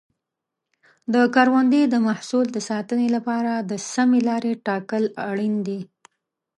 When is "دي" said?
5.67-5.79